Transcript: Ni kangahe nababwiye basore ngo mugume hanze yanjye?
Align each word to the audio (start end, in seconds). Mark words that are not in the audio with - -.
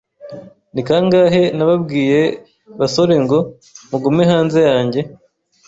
Ni 0.73 0.81
kangahe 0.87 1.43
nababwiye 1.57 2.21
basore 2.79 3.15
ngo 3.23 3.37
mugume 3.89 4.23
hanze 4.31 4.59
yanjye? 4.69 4.99